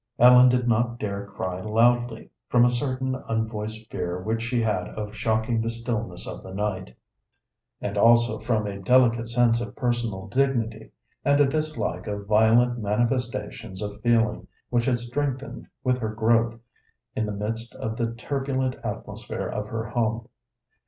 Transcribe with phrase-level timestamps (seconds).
[0.17, 5.13] Ellen did not dare cry loudly, from a certain unvoiced fear which she had of
[5.15, 6.95] shocking the stillness of the night,
[7.81, 10.89] and also from a delicate sense of personal dignity,
[11.23, 16.59] and a dislike of violent manifestations of feeling which had strengthened with her growth
[17.15, 20.27] in the midst of the turbulent atmosphere of her home.